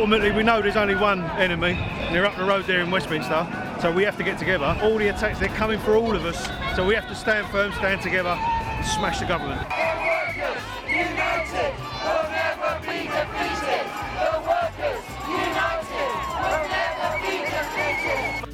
[0.00, 3.46] ultimately, we know there's only one enemy, and they're up the road there in Westminster.
[3.82, 4.74] So we have to get together.
[4.82, 6.48] All the attacks, they're coming for all of us.
[6.74, 9.60] So we have to stand firm, stand together, and smash the government.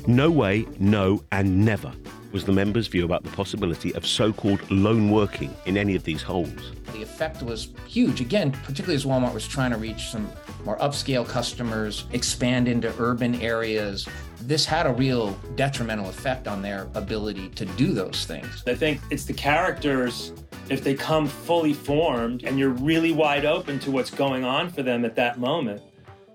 [0.09, 1.93] No way, no, and never
[2.37, 6.05] was the members' view about the possibility of so called lone working in any of
[6.05, 6.73] these holes.
[6.93, 10.31] The effect was huge, again, particularly as Walmart was trying to reach some
[10.63, 14.07] more upscale customers, expand into urban areas.
[14.43, 18.63] This had a real detrimental effect on their ability to do those things.
[18.67, 20.35] I think it's the characters,
[20.69, 24.83] if they come fully formed and you're really wide open to what's going on for
[24.83, 25.81] them at that moment.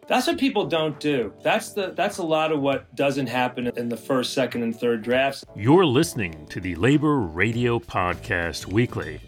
[0.08, 1.34] That's what people don't do.
[1.44, 5.04] That's the that's a lot of what doesn't happen in the first, second, and third
[5.04, 5.46] drafts.
[5.56, 9.22] You're listening to the Labor Radio Podcast Weekly.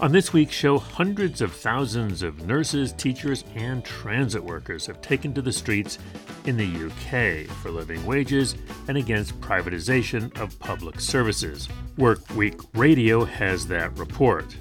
[0.00, 5.32] On this week's show, hundreds of thousands of nurses, teachers, and transit workers have taken
[5.34, 5.98] to the streets
[6.44, 8.54] in the UK for living wages
[8.88, 11.68] and against privatization of public services.
[11.96, 14.56] Work Week Radio has that report.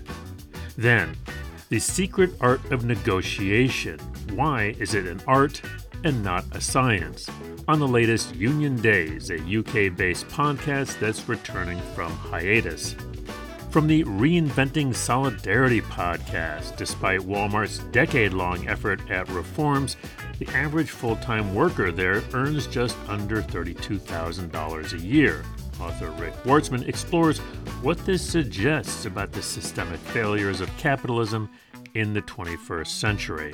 [0.78, 1.16] Then,
[1.70, 4.00] the secret art of negotiation.
[4.34, 5.62] Why is it an art
[6.04, 7.30] and not a science?
[7.68, 12.96] On the latest Union Days, a UK based podcast that's returning from hiatus.
[13.72, 19.98] From the Reinventing Solidarity podcast, despite Walmart's decade long effort at reforms,
[20.40, 25.44] the average full time worker there earns just under $32,000 a year.
[25.80, 27.40] Author Rick Wartzman explores
[27.82, 31.50] what this suggests about the systemic failures of capitalism
[31.94, 33.54] in the 21st century.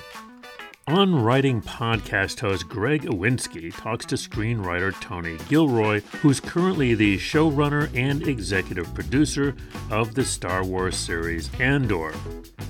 [0.87, 7.89] On Writing podcast host Greg Iwinski talks to screenwriter Tony Gilroy, who's currently the showrunner
[7.95, 9.55] and executive producer
[9.89, 12.13] of the Star Wars series Andor.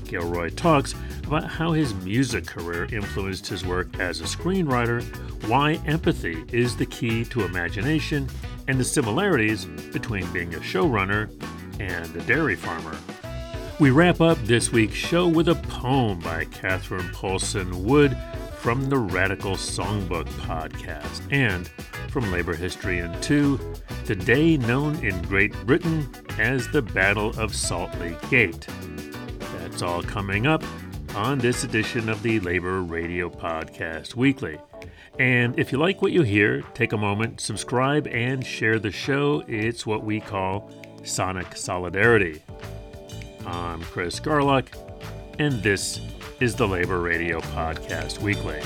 [0.06, 0.94] Gilroy talks
[1.26, 5.02] about how his music career influenced his work as a screenwriter,
[5.48, 8.30] why empathy is the key to imagination,
[8.68, 11.32] and the similarities between being a showrunner
[11.80, 12.96] and a dairy farmer.
[13.80, 18.16] We wrap up this week's show with a poem by Catherine Paulson Wood
[18.58, 21.68] from the Radical Songbook podcast and
[22.10, 23.60] from Labor History in 2,
[24.06, 26.08] the day known in Great Britain
[26.38, 28.68] as the Battle of Saltley Gate.
[29.58, 30.64] That's all coming up
[31.16, 34.60] on this edition of the Labor Radio Podcast Weekly.
[35.18, 39.44] And if you like what you hear, take a moment, subscribe, and share the show.
[39.48, 40.70] It's what we call
[41.04, 42.42] Sonic Solidarity.
[43.46, 44.68] I'm Chris Garlock,
[45.38, 46.00] and this
[46.40, 48.62] is the Labor Radio Podcast Weekly.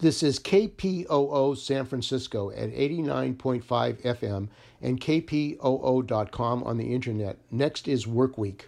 [0.00, 3.62] This is KPOO San Francisco at 89.5
[4.02, 4.48] FM
[4.80, 7.38] and kpoo.com on the internet.
[7.50, 8.66] Next is Work Week.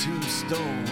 [0.00, 0.84] Tombstone.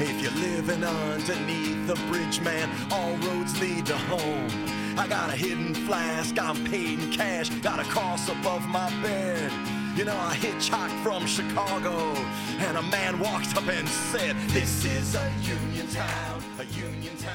[0.00, 4.50] If you're living underneath the bridge, man, all roads lead to home.
[4.98, 9.52] I got a hidden flask, I'm paid in cash, got a cross above my bed.
[9.96, 12.14] You know, I hitchhiked from Chicago,
[12.58, 17.34] and a man walked up and said, This is a union town, a union town.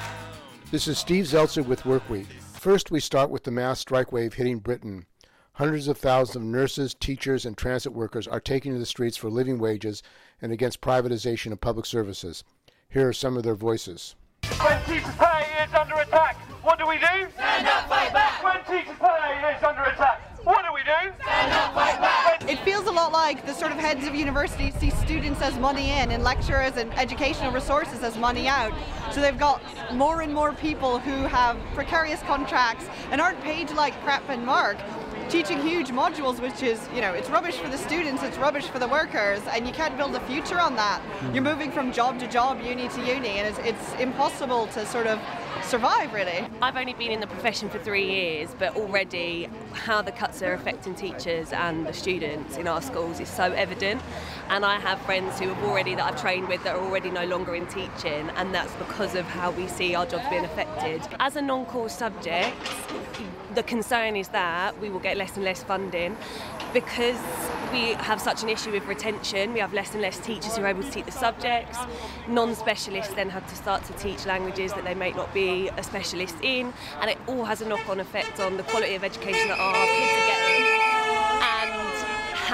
[0.70, 2.26] This is Steve Zeltzer with Workweek.
[2.52, 5.06] First, we start with the mass strike wave hitting Britain.
[5.58, 9.30] Hundreds of thousands of nurses, teachers, and transit workers are taking to the streets for
[9.30, 10.02] living wages
[10.42, 12.42] and against privatization of public services.
[12.88, 14.16] Here are some of their voices.
[14.60, 17.30] When teachers' pay is under attack, what do we do?
[17.34, 18.42] Stand up, fight back.
[18.42, 21.14] When teachers' pay is under attack, what do we do?
[21.22, 22.50] Stand up, fight back.
[22.50, 25.92] It feels a lot like the sort of heads of universities see students as money
[25.92, 28.72] in and lecturers and educational resources as money out.
[29.12, 29.62] So they've got
[29.94, 34.78] more and more people who have precarious contracts and aren't paid like prep and mark
[35.28, 38.78] teaching huge modules which is you know it's rubbish for the students it's rubbish for
[38.78, 41.00] the workers and you can't build a future on that.
[41.32, 41.50] You're mm.
[41.50, 45.18] moving from job to job uni to uni and it's, it's impossible to sort of
[45.62, 50.12] survive really I've only been in the profession for three years, but already how the
[50.12, 54.02] cuts are affecting teachers and the students in our schools is so evident.
[54.50, 57.24] And I have friends who have already that I've trained with that are already no
[57.24, 61.00] longer in teaching, and that's because of how we see our jobs being affected.
[61.18, 62.54] As a non-core subject,
[63.54, 66.16] the concern is that we will get get less and less funding.
[66.72, 67.18] Because
[67.72, 70.68] we have such an issue with retention, we have less and less teachers who are
[70.68, 71.78] able to teach the subjects.
[72.28, 75.82] Non specialists then have to start to teach languages that they may not be a
[75.82, 79.48] specialist in, and it all has a knock on effect on the quality of education
[79.48, 80.93] that our kids are getting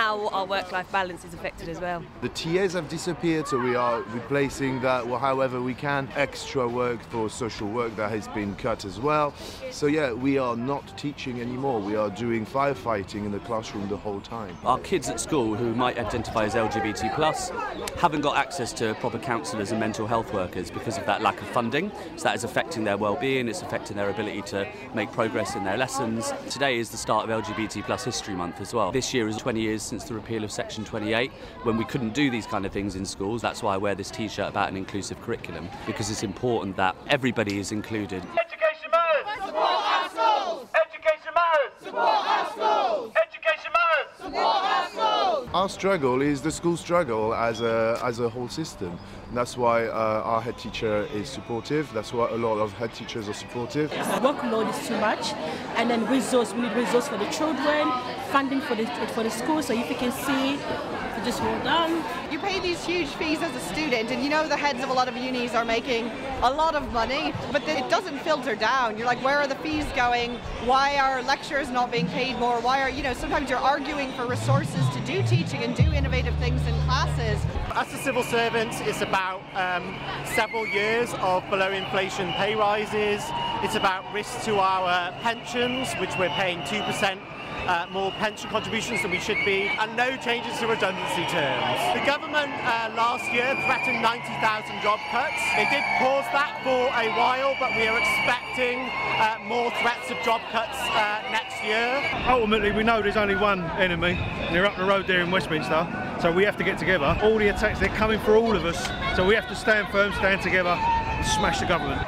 [0.01, 2.03] how our work life balance is affected as well.
[2.23, 6.09] The TAs have disappeared, so we are replacing that well, however we can.
[6.17, 9.35] Extra work for social work that has been cut as well.
[9.71, 11.81] So, yeah, we are not teaching anymore.
[11.81, 14.57] We are doing firefighting in the classroom the whole time.
[14.65, 17.51] Our kids at school who might identify as LGBT plus
[17.99, 21.49] haven't got access to proper counsellors and mental health workers because of that lack of
[21.49, 21.93] funding.
[22.17, 25.77] So that is affecting their well-being, it's affecting their ability to make progress in their
[25.77, 26.33] lessons.
[26.49, 28.93] Today is the start of LGBT plus History Month as well.
[28.93, 31.33] This year is 20 years since the repeal of Section 28
[31.65, 33.43] when we couldn't do these kind of things in schools.
[33.43, 37.59] That's why I wear this t-shirt about an inclusive curriculum because it's important that everybody
[37.59, 38.23] is included.
[38.23, 39.45] Education matters!
[39.45, 40.69] Support our schools!
[40.87, 41.73] Education matters!
[41.83, 43.13] Support our schools!
[43.29, 44.17] Education matters!
[44.17, 45.49] Support our schools!
[45.53, 48.97] Our struggle is the school struggle as a, as a whole system.
[49.27, 51.93] And that's why uh, our head teacher is supportive.
[51.93, 53.91] That's why a lot of head teachers are supportive.
[53.91, 55.33] The workload is too much,
[55.77, 56.53] and then resource.
[56.53, 57.89] We need resource for the children,
[58.31, 59.63] funding for the for the school.
[59.63, 62.03] So if you can see, you just hold on.
[62.33, 64.93] You pay these huge fees as a student, and you know the heads of a
[64.93, 66.11] lot of unis are making
[66.43, 68.97] a lot of money, but it doesn't filter down.
[68.97, 70.37] You're like, where are the fees going?
[70.65, 72.61] Why are lecturers not being paid more?
[72.61, 76.35] Why are, you know, sometimes you're arguing for resources to do teaching and do innovative
[76.37, 77.45] things in classes.
[77.75, 79.95] As a civil servant, it's about um,
[80.25, 83.23] several years of below inflation pay rises.
[83.63, 87.19] It's about risk to our pensions, which we're paying 2%
[87.67, 91.81] uh, more pension contributions than we should be, and no changes to redundancy terms.
[91.99, 95.41] The government uh, last year threatened 90,000 job cuts.
[95.57, 98.79] They did pause that for a while, but we are expecting
[99.19, 102.03] uh, more threats of job cuts uh, next year.
[102.29, 105.87] Ultimately, we know there's only one enemy, and they're up the road there in Westminster.
[106.21, 107.17] So we have to get together.
[107.23, 108.87] All the attacks, they're coming for all of us.
[109.17, 112.01] So we have to stand firm, stand together, and smash the government.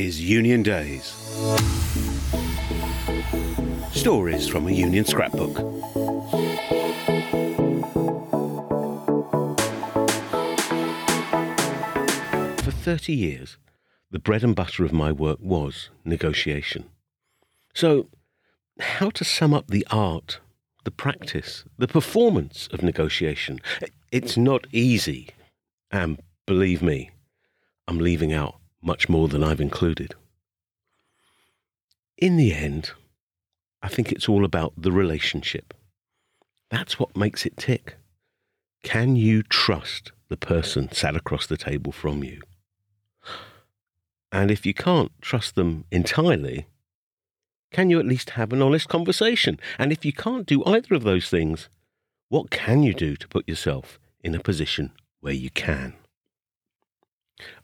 [0.00, 1.12] Is Union Days.
[3.92, 5.54] Stories from a Union scrapbook.
[12.64, 13.58] For 30 years,
[14.10, 16.86] the bread and butter of my work was negotiation.
[17.74, 18.08] So,
[18.78, 20.40] how to sum up the art,
[20.84, 23.60] the practice, the performance of negotiation?
[24.10, 25.28] It's not easy.
[25.90, 27.10] And believe me,
[27.86, 30.14] I'm leaving out much more than I've included.
[32.16, 32.92] In the end,
[33.82, 35.74] I think it's all about the relationship.
[36.70, 37.96] That's what makes it tick.
[38.82, 42.40] Can you trust the person sat across the table from you?
[44.32, 46.66] And if you can't trust them entirely,
[47.72, 49.58] can you at least have an honest conversation?
[49.78, 51.68] And if you can't do either of those things,
[52.28, 55.94] what can you do to put yourself in a position where you can?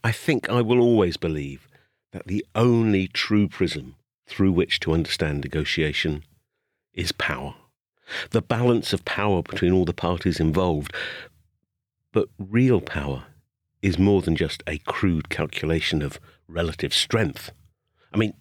[0.03, 1.67] I think I will always believe
[2.11, 3.95] that the only true prism
[4.25, 6.23] through which to understand negotiation
[6.93, 7.55] is power.
[8.31, 10.93] The balance of power between all the parties involved.
[12.11, 13.25] But real power
[13.81, 17.51] is more than just a crude calculation of relative strength.
[18.13, 18.33] I mean,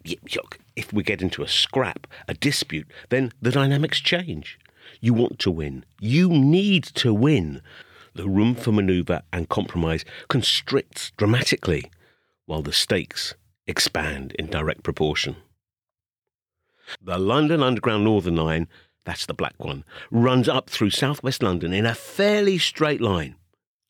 [0.77, 4.59] if we get into a scrap, a dispute, then the dynamics change.
[5.01, 5.85] You want to win.
[6.01, 7.61] You need to win.
[8.17, 11.91] The room for manoeuvre and compromise constricts dramatically,
[12.47, 13.35] while the stakes
[13.67, 15.37] expand in direct proportion.
[17.03, 18.69] The London Underground Northern Line,
[19.05, 23.35] that's the black one, runs up through southwest London in a fairly straight line.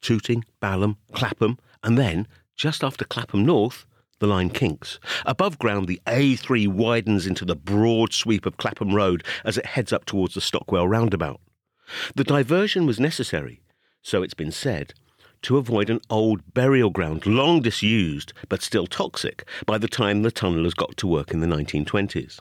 [0.02, 3.86] Tooting, Balham, Clapham, and then, just after Clapham North,
[4.18, 4.98] the line kinks.
[5.24, 9.92] Above ground, the A3 widens into the broad sweep of Clapham Road as it heads
[9.92, 11.40] up towards the Stockwell roundabout.
[12.16, 13.60] The diversion was necessary,
[14.06, 14.94] so it's been said,
[15.42, 20.30] to avoid an old burial ground long disused but still toxic by the time the
[20.30, 22.38] tunnellers got to work in the 1920s.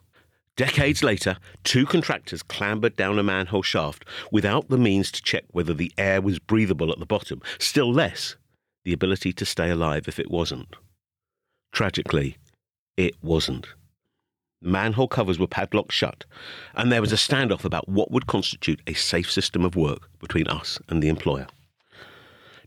[0.55, 5.73] Decades later, two contractors clambered down a manhole shaft without the means to check whether
[5.73, 8.35] the air was breathable at the bottom, still less
[8.83, 10.75] the ability to stay alive if it wasn't.
[11.71, 12.37] Tragically,
[12.95, 13.65] it wasn't.
[14.65, 16.25] Manhole covers were padlocked shut,
[16.73, 20.47] and there was a standoff about what would constitute a safe system of work between
[20.47, 21.47] us and the employer.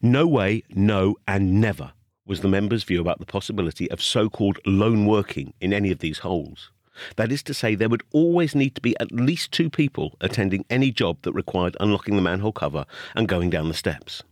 [0.01, 1.93] No way, no, and never
[2.25, 5.99] was the members' view about the possibility of so called lone working in any of
[5.99, 6.71] these holes.
[7.17, 10.65] That is to say, there would always need to be at least two people attending
[10.69, 14.23] any job that required unlocking the manhole cover and going down the steps.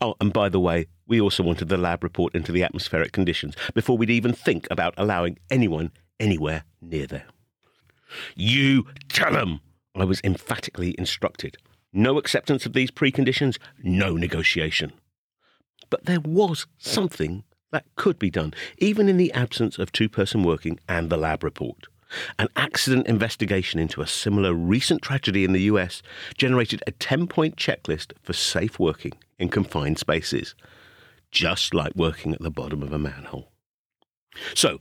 [0.00, 3.54] Oh, and by the way, we also wanted the lab report into the atmospheric conditions
[3.74, 7.26] before we'd even think about allowing anyone anywhere near there.
[8.36, 9.60] You tell 'em,
[9.94, 11.56] I was emphatically instructed.
[11.92, 14.92] No acceptance of these preconditions, no negotiation.
[15.88, 20.44] But there was something that could be done, even in the absence of two person
[20.44, 21.86] working and the lab report.
[22.38, 26.02] An accident investigation into a similar recent tragedy in the US
[26.36, 30.54] generated a 10 point checklist for safe working in confined spaces,
[31.30, 33.52] just like working at the bottom of a manhole.
[34.54, 34.80] So,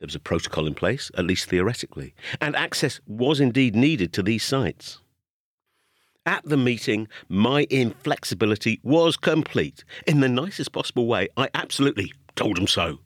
[0.00, 4.22] there was a protocol in place, at least theoretically, and access was indeed needed to
[4.22, 4.98] these sites.
[6.24, 9.84] At the meeting, my inflexibility was complete.
[10.06, 13.00] In the nicest possible way, I absolutely told them so.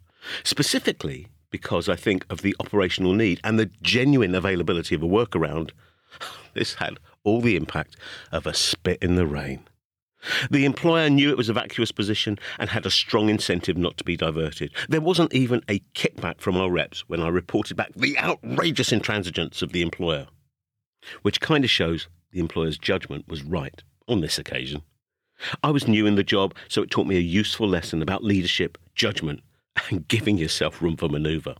[0.44, 5.70] Specifically, because I think of the operational need and the genuine availability of a workaround,
[6.54, 7.96] this had all the impact
[8.30, 9.64] of a spit in the rain.
[10.50, 14.04] The employer knew it was a vacuous position and had a strong incentive not to
[14.04, 14.72] be diverted.
[14.88, 19.62] There wasn't even a kickback from our reps when I reported back the outrageous intransigence
[19.62, 20.28] of the employer,
[21.22, 24.82] which kind of shows the employer's judgment was right on this occasion.
[25.62, 28.78] I was new in the job, so it taught me a useful lesson about leadership,
[28.94, 29.40] judgment,
[29.90, 31.56] and giving yourself room for manoeuvre.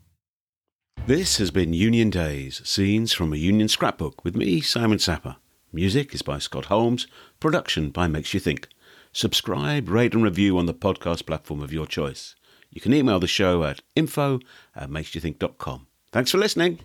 [1.07, 5.37] This has been Union Days, scenes from a Union scrapbook with me, Simon Sapper.
[5.75, 7.09] Music is by Scott Holmes,
[7.41, 8.69] production by Makes You Think.
[9.13, 12.37] Subscribe, rate, and review on the podcast platform of your choice.
[12.71, 14.39] You can email the show at info
[14.77, 15.89] at makesyouthink.com.
[16.13, 16.79] Thanks for listening.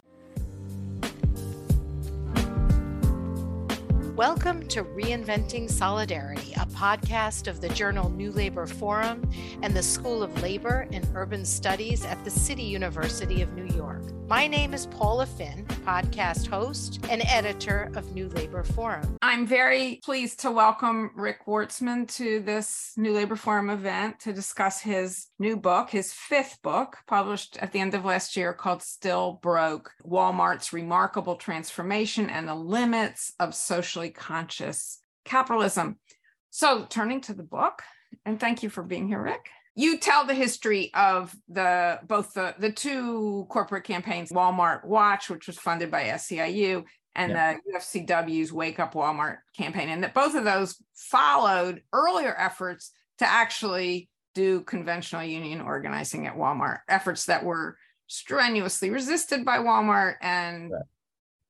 [4.16, 9.30] Welcome to Reinventing Solidarity, a podcast of the journal New Labor Forum
[9.62, 14.02] and the School of Labor and Urban Studies at the City University of New York.
[14.30, 19.18] My name is Paula Finn, podcast host and editor of New Labor Forum.
[19.24, 24.82] I'm very pleased to welcome Rick Wartzman to this New Labor Forum event to discuss
[24.82, 29.40] his new book, his fifth book, published at the end of last year called Still
[29.42, 35.98] Broke Walmart's Remarkable Transformation and the Limits of Socially Conscious Capitalism.
[36.52, 37.82] So, turning to the book,
[38.28, 42.54] and thank you for being here, Rick you tell the history of the both the
[42.60, 46.84] the two corporate campaigns walmart watch which was funded by seiu
[47.16, 47.54] and yeah.
[47.54, 53.26] the ufcw's wake up walmart campaign and that both of those followed earlier efforts to
[53.26, 60.72] actually do conventional union organizing at walmart efforts that were strenuously resisted by walmart and
[60.72, 60.82] right.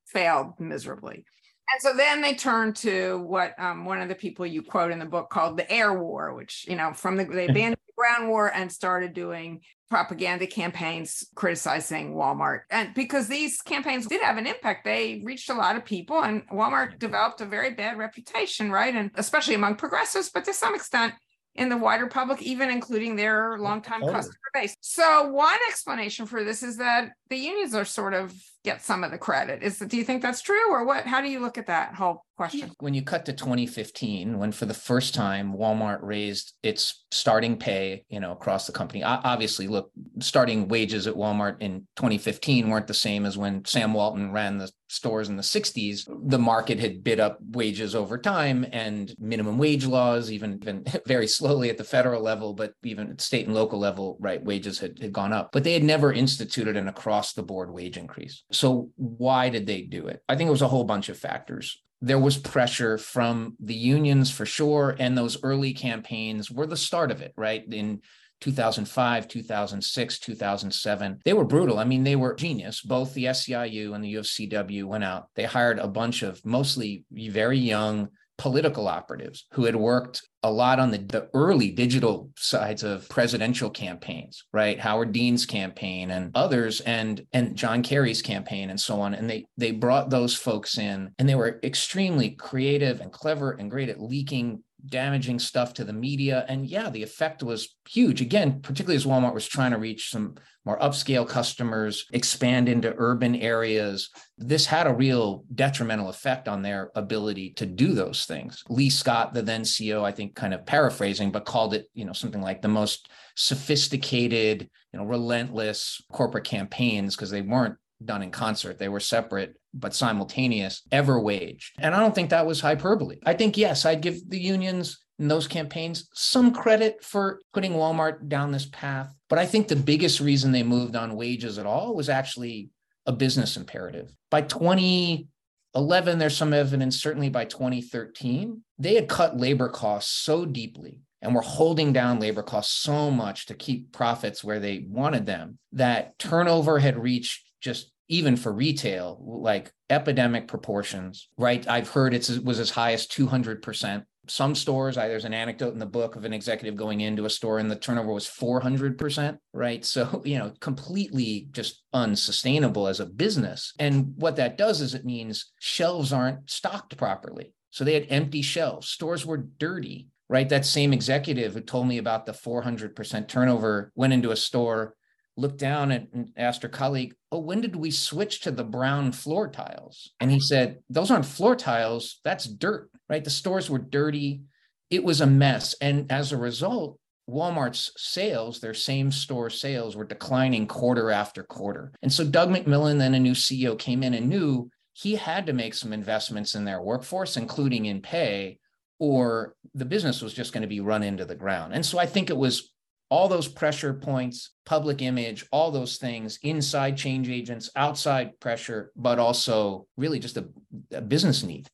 [0.06, 1.26] failed miserably
[1.72, 5.00] and so then they turned to what um, one of the people you quote in
[5.00, 8.30] the book called the air war, which, you know, from the, they abandoned the ground
[8.30, 12.62] war and started doing propaganda campaigns criticizing Walmart.
[12.70, 16.48] And because these campaigns did have an impact, they reached a lot of people, and
[16.50, 18.94] Walmart developed a very bad reputation, right?
[18.94, 21.14] And especially among progressives, but to some extent,
[21.56, 24.12] in the wider public, even including their longtime oh.
[24.12, 24.76] customer base.
[24.82, 28.34] So one explanation for this is that the unions are sort of
[28.70, 29.64] get some of the credit.
[29.64, 31.06] Is do you think that's true or what?
[31.06, 32.72] How do you look at that whole question?
[32.80, 38.06] When you cut to 2015, when for the first time Walmart raised its starting pay,
[38.10, 39.04] you know, across the company.
[39.04, 44.32] Obviously, look, starting wages at Walmart in 2015 weren't the same as when Sam Walton
[44.32, 46.10] ran the stores in the 60s.
[46.30, 51.28] The market had bid up wages over time and minimum wage laws, even, even very
[51.28, 55.00] slowly at the federal level, but even at state and local level, right, wages had,
[55.00, 55.52] had gone up.
[55.52, 58.44] But they had never instituted an across the board wage increase.
[58.52, 60.22] So why did they do it?
[60.28, 61.82] I think it was a whole bunch of factors.
[62.02, 67.12] There was pressure from the unions for sure, and those early campaigns were the start
[67.12, 67.64] of it, right?
[67.72, 68.02] In
[68.42, 71.20] 2005, 2006, 2007.
[71.26, 71.80] They were brutal.
[71.80, 72.82] I mean, they were genius.
[72.82, 75.28] Both the SEIU and the UFCW went out.
[75.36, 80.80] They hired a bunch of mostly very young political operatives who had worked a lot
[80.80, 84.80] on the, the early digital sides of presidential campaigns, right?
[84.80, 89.14] Howard Dean's campaign and others and and John Kerry's campaign and so on.
[89.14, 93.70] And they they brought those folks in and they were extremely creative and clever and
[93.70, 96.46] great at leaking damaging stuff to the media.
[96.48, 98.22] And yeah, the effect was huge.
[98.22, 103.36] Again, particularly as Walmart was trying to reach some more upscale customers, expand into urban
[103.36, 104.10] areas.
[104.38, 108.64] This had a real detrimental effect on their ability to do those things.
[108.70, 112.14] Lee Scott, the then CEO, I think kind of paraphrasing, but called it, you know,
[112.14, 118.32] something like the most sophisticated, you know, relentless corporate campaigns because they weren't done in
[118.32, 118.78] concert.
[118.78, 121.76] They were separate but simultaneous, ever waged.
[121.80, 123.18] And I don't think that was hyperbole.
[123.26, 126.10] I think, yes, I'd give the unions in those campaigns.
[126.14, 129.14] Some credit for putting Walmart down this path.
[129.28, 132.70] But I think the biggest reason they moved on wages at all was actually
[133.06, 134.12] a business imperative.
[134.32, 141.02] By 2011, there's some evidence, certainly by 2013, they had cut labor costs so deeply
[141.22, 145.58] and were holding down labor costs so much to keep profits where they wanted them
[145.74, 151.68] that turnover had reached just even for retail like epidemic proportions right?
[151.68, 155.80] I've heard it was as high as 200% some stores I, there's an anecdote in
[155.80, 159.86] the book of an executive going into a store and the turnover was 400% right?
[159.86, 163.74] So you know completely just unsustainable as a business.
[163.80, 167.54] And what that does is it means shelves aren't stocked properly.
[167.72, 168.90] So they had empty shelves.
[168.90, 170.48] Stores were dirty right?
[170.48, 174.94] That same executive who told me about the 400% turnover went into a store,
[175.40, 179.48] looked down and asked her colleague, Oh, when did we switch to the brown floor
[179.48, 180.12] tiles?
[180.20, 183.24] And he said, Those aren't floor tiles, that's dirt, right?
[183.24, 184.42] The stores were dirty.
[184.90, 185.76] It was a mess.
[185.82, 191.92] And as a result, Walmart's sales, their same store sales, were declining quarter after quarter.
[192.02, 195.54] And so Doug McMillon, then a new CEO, came in and knew he had to
[195.54, 198.58] make some investments in their workforce, including in pay,
[199.00, 201.74] or the business was just going to be run into the ground.
[201.74, 202.74] And so I think it was
[203.10, 209.20] all those pressure points, public image, all those things, inside change agents, outside pressure, but
[209.20, 210.48] also really just a,
[210.92, 211.68] a business need.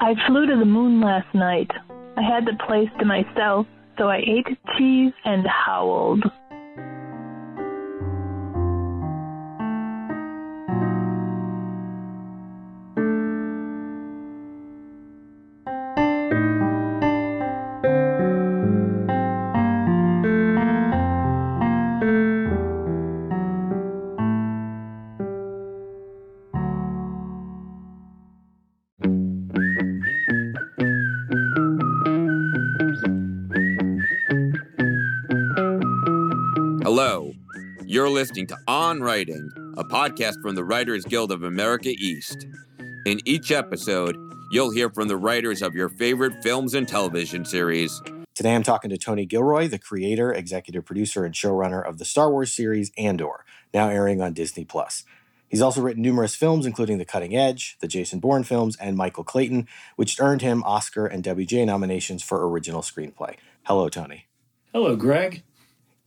[0.00, 1.70] I flew to the moon last night.
[2.16, 3.66] I had the place to myself
[3.98, 4.46] so I ate
[4.76, 6.24] cheese and howled.
[38.16, 42.46] Listening to On Writing, a podcast from the Writers Guild of America East.
[43.04, 44.16] In each episode,
[44.50, 48.00] you'll hear from the writers of your favorite films and television series.
[48.34, 52.30] Today I'm talking to Tony Gilroy, the creator, executive producer, and showrunner of the Star
[52.30, 55.04] Wars series Andor, now airing on Disney Plus.
[55.46, 59.24] He's also written numerous films, including The Cutting Edge, the Jason Bourne films, and Michael
[59.24, 63.34] Clayton, which earned him Oscar and WGA nominations for original screenplay.
[63.64, 64.26] Hello, Tony.
[64.72, 65.42] Hello, Greg.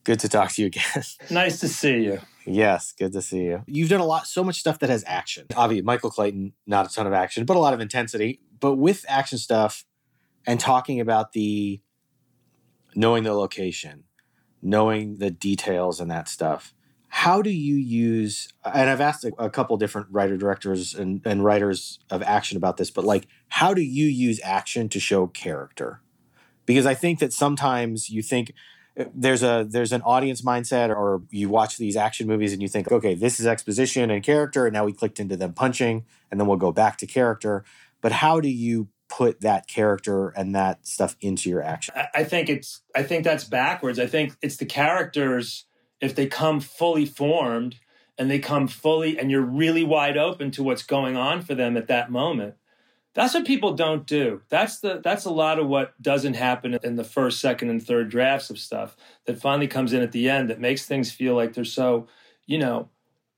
[0.03, 1.03] Good to talk to you again.
[1.29, 2.19] nice to see you.
[2.45, 3.63] Yes, good to see you.
[3.67, 5.45] You've done a lot, so much stuff that has action.
[5.55, 8.41] Obviously, Michael Clayton, not a ton of action, but a lot of intensity.
[8.59, 9.85] But with action stuff
[10.47, 11.81] and talking about the
[12.95, 14.05] knowing the location,
[14.61, 16.73] knowing the details and that stuff,
[17.09, 21.43] how do you use and i've asked a, a couple different writer directors and, and
[21.43, 26.01] writers of action about this but like how do you use action to show character
[26.65, 28.53] because i think that sometimes you think
[29.13, 32.91] there's a there's an audience mindset or you watch these action movies and you think
[32.91, 36.47] okay this is exposition and character and now we clicked into them punching and then
[36.47, 37.63] we'll go back to character.
[38.01, 41.93] But how do you put that character and that stuff into your action?
[42.13, 43.99] I think it's i think that's backwards.
[43.99, 45.65] I think it's the characters
[46.01, 47.75] if they come fully formed
[48.17, 51.77] and they come fully and you're really wide open to what's going on for them
[51.77, 52.55] at that moment
[53.19, 54.41] that's what people don't do.
[54.47, 58.09] That's the that's a lot of what doesn't happen in the first, second, and third
[58.09, 61.53] drafts of stuff that finally comes in at the end that makes things feel like
[61.53, 62.07] they're so,
[62.45, 62.87] you know,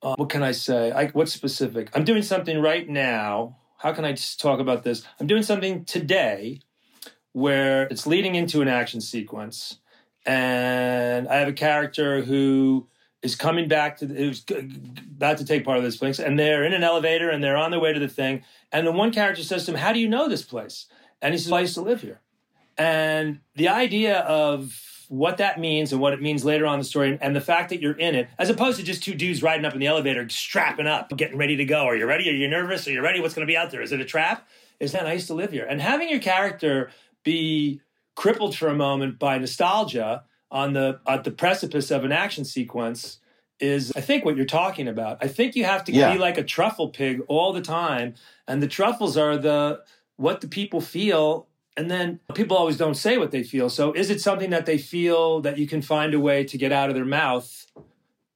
[0.04, 0.92] uh, what can I say?
[0.92, 1.90] I, what's specific?
[1.96, 3.58] I'm doing something right now.
[3.80, 5.02] How can I just talk about this?
[5.20, 6.60] I'm doing something today
[7.32, 9.80] where it's leading into an action sequence,
[10.28, 12.88] and I have a character who
[13.22, 16.74] is coming back to who's about to take part of this place, and they're in
[16.74, 19.66] an elevator and they're on their way to the thing, and the one character says
[19.66, 20.88] to him, "How do you know this place?"
[21.22, 22.22] And he says, "I used to live here."
[22.78, 26.86] And the idea of what that means and what it means later on in the
[26.86, 29.66] story, and the fact that you're in it, as opposed to just two dudes riding
[29.66, 31.84] up in the elevator, strapping up, getting ready to go.
[31.86, 32.30] Are you ready?
[32.30, 32.88] Are you nervous?
[32.88, 33.20] Are you ready?
[33.20, 33.82] What's going to be out there?
[33.82, 34.48] Is it a trap?
[34.80, 35.68] Is that I used to live here?
[35.70, 36.92] And having your character
[37.24, 37.82] be
[38.16, 43.20] crippled for a moment by nostalgia on the at the precipice of an action sequence
[43.60, 45.18] is I think what you're talking about.
[45.22, 46.12] I think you have to yeah.
[46.12, 48.16] be like a truffle pig all the time
[48.48, 49.82] and the truffles are the
[50.18, 53.70] what the people feel and then people always don't say what they feel.
[53.70, 56.72] So is it something that they feel that you can find a way to get
[56.72, 57.66] out of their mouth?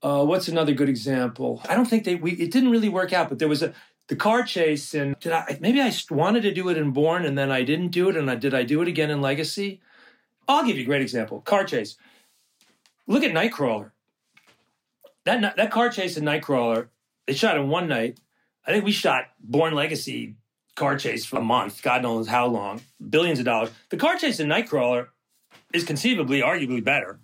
[0.01, 1.61] Uh, what's another good example?
[1.67, 3.73] I don't think they we it didn't really work out, but there was a
[4.07, 7.37] the car chase and did I maybe I wanted to do it in Bourne and
[7.37, 9.81] then I didn't do it and I did I do it again in Legacy?
[10.47, 11.41] I'll give you a great example.
[11.41, 11.97] Car chase.
[13.07, 13.91] Look at Nightcrawler.
[15.25, 16.87] that that car chase in Nightcrawler,
[17.27, 18.19] they shot in one night.
[18.65, 20.35] I think we shot Bourne Legacy
[20.75, 23.71] car chase for a month, God knows how long, billions of dollars.
[23.89, 25.07] The car chase in Nightcrawler
[25.73, 27.19] is conceivably, arguably better.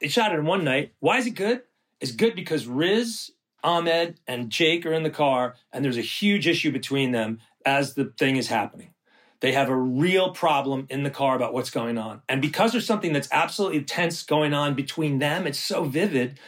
[0.00, 0.94] They shot it in one night.
[1.00, 1.62] Why is it good?
[2.00, 3.32] It's good because Riz,
[3.62, 7.94] Ahmed, and Jake are in the car, and there's a huge issue between them as
[7.94, 8.93] the thing is happening.
[9.40, 12.22] They have a real problem in the car about what's going on.
[12.28, 16.38] And because there's something that's absolutely tense going on between them, it's so vivid.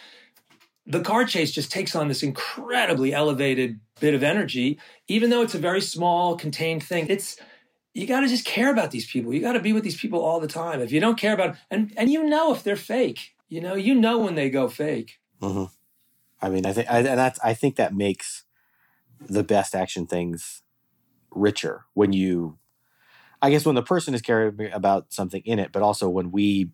[0.86, 5.54] The car chase just takes on this incredibly elevated bit of energy, even though it's
[5.54, 7.06] a very small, contained thing.
[7.08, 7.36] It's
[7.92, 9.32] you got to just care about these people.
[9.32, 10.80] You got to be with these people all the time.
[10.80, 13.94] If you don't care about and and you know if they're fake, you know, you
[13.94, 15.18] know when they go fake.
[15.40, 15.64] Mm-hmm.
[16.40, 18.44] I mean, I think, I, and that's, I think that makes
[19.20, 20.62] the best action things
[21.30, 22.58] richer when you,
[23.42, 26.70] I guess, when the person is caring about something in it, but also when we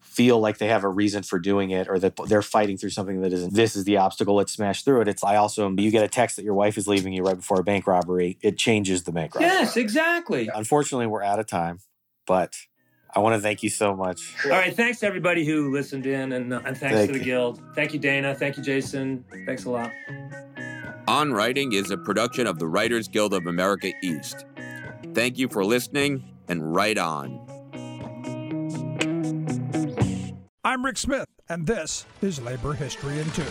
[0.00, 3.20] feel like they have a reason for doing it or that they're fighting through something
[3.22, 6.04] that isn't this is the obstacle let's smash through it it's i also you get
[6.04, 9.02] a text that your wife is leaving you right before a bank robbery it changes
[9.02, 10.48] the bank robbery Yes, exactly.
[10.54, 11.80] unfortunately we're out of time
[12.28, 12.54] but
[13.12, 16.30] i want to thank you so much All right, thanks to everybody who listened in,
[16.32, 17.24] and uh, and thanks Thank to the you.
[17.24, 17.60] guild.
[17.74, 18.36] Thank you, Dana.
[18.36, 19.24] Thank you, Jason.
[19.46, 19.90] Thanks a lot.
[21.08, 24.44] On Writing is a production of the Writers Guild of America East.
[25.14, 27.40] Thank you for listening and right on.
[30.64, 33.44] I'm Rick Smith, and this is Labor History in Two.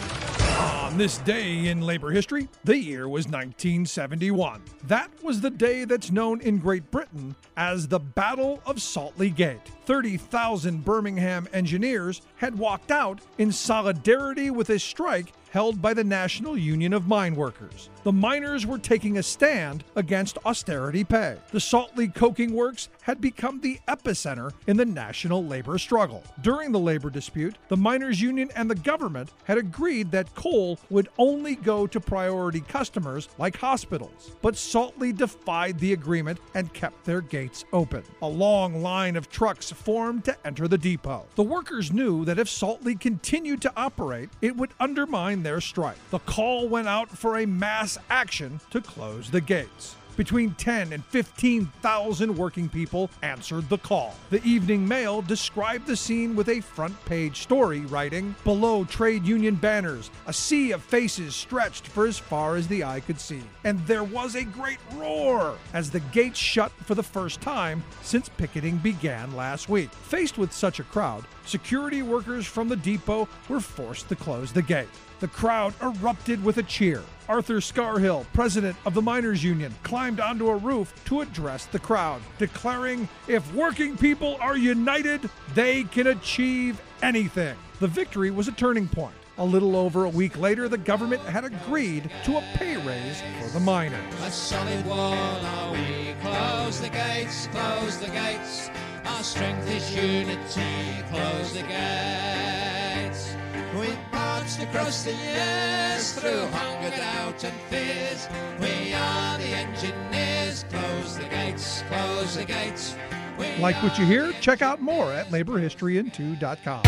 [0.60, 4.62] On this day in labor history, the year was 1971.
[4.88, 9.62] That was the day that's known in Great Britain as the Battle of Saltley Gate.
[9.86, 16.58] 30,000 Birmingham engineers had walked out in solidarity with a strike held by the National
[16.58, 17.92] Union of Mine Workers.
[18.04, 21.38] The miners were taking a stand against austerity pay.
[21.52, 26.24] The Salt Saltley Coking Works had become the epicenter in the national labor struggle.
[26.42, 31.10] During the labor dispute, the miners' union and the government had agreed that coal would
[31.20, 34.32] only go to priority customers like hospitals.
[34.42, 38.04] But Saltley defied the agreement and kept their gates open.
[38.24, 41.28] A long line of trucks formed to enter the depot.
[41.36, 45.97] The workers knew that if Saltley continued to operate, it would undermine their strike.
[46.10, 49.95] The call went out for a mass action to close the gates.
[50.15, 54.15] Between 10 and 15,000 working people answered the call.
[54.29, 59.56] The Evening Mail described the scene with a front page story, writing Below trade union
[59.56, 63.41] banners, a sea of faces stretched for as far as the eye could see.
[63.63, 68.29] And there was a great roar as the gates shut for the first time since
[68.29, 69.91] picketing began last week.
[69.91, 74.62] Faced with such a crowd, security workers from the depot were forced to close the
[74.62, 74.89] gate.
[75.23, 77.01] The crowd erupted with a cheer.
[77.29, 82.21] Arthur Scargill, president of the Miners Union, climbed onto a roof to address the crowd,
[82.39, 87.55] declaring, If working people are united, they can achieve anything.
[87.79, 89.15] The victory was a turning point.
[89.38, 93.47] A little over a week later, the government had agreed to a pay raise for
[93.53, 94.01] the miners.
[94.23, 96.15] A solid wall are we.
[96.21, 98.69] Close the gates, close the gates.
[99.13, 101.04] Our strength is unity.
[101.10, 103.36] Close the gates.
[103.80, 108.28] We've marched across the years through hunger, doubt, and fears.
[108.60, 110.65] We are the engineers.
[110.69, 112.95] Close the gates, close the gates.
[113.38, 114.32] We Like what you hear?
[114.41, 116.82] Check out more at laborhistoryin2.com.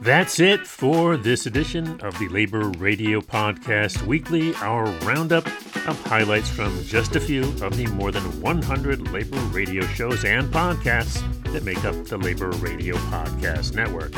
[0.00, 5.46] That's it for this edition of the Labor Radio Podcast Weekly, our roundup
[5.86, 10.50] of highlights from just a few of the more than 100 labor radio shows and
[10.52, 14.14] podcasts that make up the Labor Radio Podcast Network.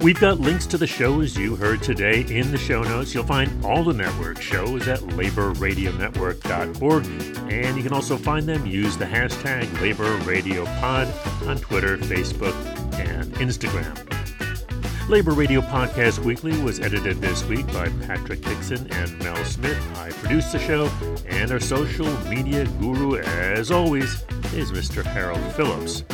[0.00, 3.14] We've got links to the shows you heard today in the show notes.
[3.14, 7.06] You'll find all the network shows at laborradionetwork.org,
[7.50, 8.66] and you can also find them.
[8.66, 12.54] Use the hashtag LaborRadioPod on Twitter, Facebook,
[12.98, 14.13] and Instagram.
[15.08, 19.78] Labor Radio Podcast Weekly was edited this week by Patrick Dixon and Mel Smith.
[19.98, 20.86] I produced the show,
[21.26, 25.04] and our social media guru, as always, is Mr.
[25.04, 26.04] Harold Phillips.